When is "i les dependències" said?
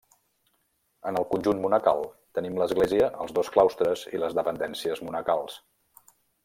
4.19-5.09